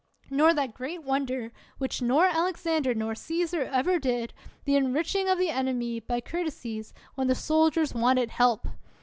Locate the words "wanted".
7.93-8.31